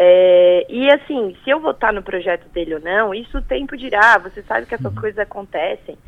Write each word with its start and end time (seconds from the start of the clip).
É, 0.00 0.64
e 0.68 0.88
assim, 0.92 1.36
se 1.42 1.50
eu 1.50 1.58
votar 1.58 1.92
no 1.92 2.04
projeto 2.04 2.48
dele 2.50 2.76
ou 2.76 2.80
não, 2.80 3.12
isso 3.12 3.38
o 3.38 3.42
tempo 3.42 3.76
dirá. 3.76 4.16
Você 4.18 4.42
sabe 4.42 4.64
que 4.64 4.74
essas 4.76 4.94
uhum. 4.94 5.00
coisas 5.00 5.18
acontecem. 5.18 5.98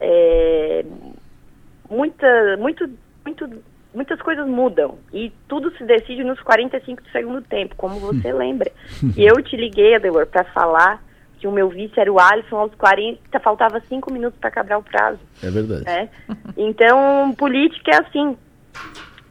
É, 0.00 0.84
muita, 1.88 2.56
muito, 2.56 2.90
muito, 3.24 3.48
muitas 3.94 4.20
coisas 4.22 4.44
mudam 4.44 4.98
e 5.12 5.32
tudo 5.46 5.70
se 5.76 5.84
decide 5.84 6.24
nos 6.24 6.40
45 6.40 7.00
do 7.00 7.08
segundo 7.10 7.40
tempo, 7.42 7.76
como 7.76 8.00
você 8.00 8.32
lembra. 8.32 8.72
E 9.16 9.24
eu 9.24 9.40
te 9.40 9.56
liguei, 9.56 9.94
Adelor, 9.94 10.26
para 10.26 10.42
falar 10.42 11.00
que 11.38 11.46
o 11.46 11.52
meu 11.52 11.68
vice 11.68 12.00
era 12.00 12.12
o 12.12 12.18
Alisson 12.18 12.56
aos 12.56 12.74
40, 12.74 13.38
faltava 13.38 13.80
cinco 13.88 14.12
minutos 14.12 14.40
para 14.40 14.48
acabar 14.48 14.78
o 14.78 14.82
prazo. 14.82 15.20
É 15.40 15.48
verdade. 15.48 15.84
Né? 15.84 16.08
Então, 16.56 17.32
política 17.38 17.92
é 17.92 18.00
assim. 18.00 18.36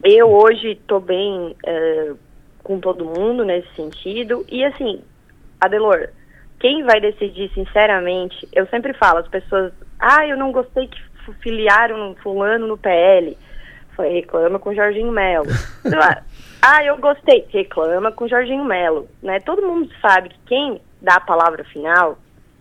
Eu 0.02 0.30
hoje 0.30 0.72
estou 0.72 1.02
bem 1.02 1.54
é, 1.66 2.14
com 2.68 2.82
todo 2.82 3.06
mundo 3.06 3.46
nesse 3.46 3.74
sentido. 3.76 4.46
E 4.50 4.64
assim, 4.66 5.02
Adelor, 5.62 6.10
quem 6.60 6.84
vai 6.84 7.00
decidir 7.00 7.50
sinceramente, 7.54 8.46
eu 8.52 8.68
sempre 8.68 8.94
falo, 8.94 9.20
as 9.20 9.28
pessoas, 9.30 9.72
ah, 9.98 10.28
eu 10.28 10.36
não 10.36 10.52
gostei 10.52 10.88
que 10.88 11.00
filiaram 11.42 12.14
fulano 12.22 12.68
no 12.68 12.78
PL. 12.78 13.38
Falei, 13.96 14.16
reclama 14.16 14.60
com 14.60 14.76
Jorginho 14.76 15.12
Melo. 15.12 15.48
ah, 16.62 16.84
eu 16.84 16.98
gostei, 16.98 17.48
reclama 17.50 18.12
com 18.12 18.28
Jorginho 18.28 18.66
Melo. 18.66 19.08
Né? 19.24 19.40
Todo 19.40 19.66
mundo 19.66 19.90
sabe 20.02 20.30
que 20.30 20.40
quem 20.46 20.82
dá 21.02 21.16
a 21.16 21.22
palavra 21.22 21.64
final 21.64 22.18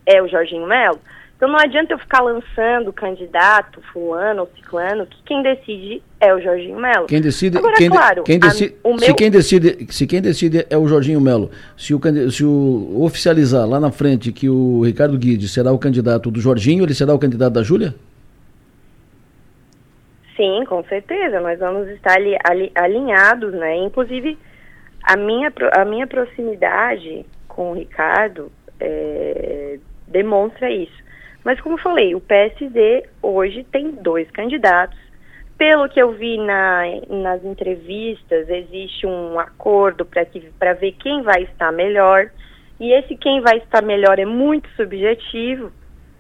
é 0.07 0.23
o 0.23 0.29
Jorginho 0.29 0.67
Melo. 0.67 1.01
Então 1.37 1.51
não 1.51 1.59
adianta 1.59 1.93
eu 1.93 1.99
ficar 1.99 2.23
lançando 2.23 2.91
candidato, 2.95 3.83
fulano 3.93 4.43
ou 4.43 4.51
ciclano, 4.57 5.07
que 5.07 5.23
quem 5.23 5.43
decide 5.43 6.03
é 6.19 6.35
o 6.35 6.41
Jorginho 6.41 6.81
Melo. 6.81 7.07
Quem 7.07 7.21
decide, 7.21 7.59
Agora, 7.59 7.77
quem, 7.77 7.91
claro, 7.91 8.23
quem 8.23 8.39
decide, 8.39 8.75
a, 8.83 8.89
meu... 8.89 8.99
se 9.01 9.15
quem 9.15 9.31
decide, 9.31 9.87
se 9.93 10.07
quem 10.07 10.23
decide 10.23 10.67
é 10.71 10.79
o 10.79 10.89
Jorginho 10.89 11.21
Melo, 11.21 11.51
se 11.77 11.95
o, 11.95 12.01
se 12.31 12.43
o 12.43 13.03
oficializar 13.03 13.69
lá 13.69 13.79
na 13.79 13.93
frente 13.93 14.33
que 14.33 14.49
o 14.49 14.83
Ricardo 14.83 15.19
Guide 15.19 15.47
será 15.47 15.73
o 15.73 15.79
candidato 15.79 16.31
do 16.31 16.41
Jorginho, 16.41 16.85
ele 16.85 16.95
será 16.95 17.13
o 17.13 17.19
candidato 17.19 17.53
da 17.53 17.63
Júlia? 17.63 17.95
Sim, 20.37 20.65
com 20.67 20.83
certeza. 20.85 21.39
Nós 21.41 21.59
vamos 21.59 21.87
estar 21.89 22.15
ali, 22.17 22.35
ali, 22.45 22.73
alinhados, 22.75 23.53
né? 23.53 23.77
Inclusive 23.77 24.39
a 25.03 25.17
minha 25.19 25.53
a 25.73 25.85
minha 25.85 26.07
proximidade 26.07 27.27
com 27.47 27.73
o 27.73 27.75
Ricardo 27.75 28.51
é, 28.81 29.79
demonstra 30.09 30.71
isso. 30.71 31.06
Mas 31.47 31.61
como 31.61 31.79
falei, 31.79 32.13
o 32.13 32.21
PSD 32.21 33.05
hoje 33.23 33.63
tem 33.71 33.93
dois 33.93 34.29
candidatos. 34.33 34.99
Pelo 35.57 35.89
que 35.89 36.03
eu 36.03 36.11
vi 36.11 36.37
na, 36.39 36.83
nas 37.09 37.45
entrevistas, 37.45 38.51
existe 38.51 39.07
um 39.07 39.39
acordo 39.39 40.05
para 40.05 40.73
ver 40.73 40.91
quem 40.99 41.23
vai 41.23 41.45
estar 41.45 41.71
melhor. 41.71 42.33
E 42.81 42.93
esse 42.93 43.17
quem 43.17 43.41
vai 43.43 43.59
estar 43.59 43.81
melhor 43.81 44.19
é 44.19 44.25
muito 44.25 44.69
subjetivo, 44.71 45.71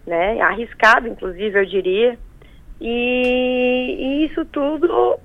né? 0.06 0.41
Arriscado, 0.42 1.08
inclusive, 1.08 1.58
eu 1.58 1.66
diria. 1.66 2.16
E, 2.80 3.97
e 3.98 4.27
isso 4.27 4.44
tudo 4.44 5.19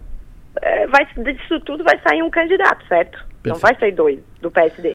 é, 0.63 0.87
vai, 0.87 1.05
disso 1.05 1.59
tudo 1.59 1.83
vai 1.83 1.99
sair 1.99 2.23
um 2.23 2.29
candidato, 2.31 2.83
certo? 2.87 3.19
Perfeito. 3.19 3.49
Não 3.49 3.55
vai 3.57 3.75
sair 3.75 3.91
dois 3.91 4.19
do 4.41 4.49
PSD. 4.49 4.89